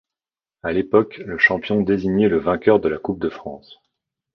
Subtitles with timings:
[0.63, 3.77] À l'époque, le champion désignait le vainqueur de la Coupe de France.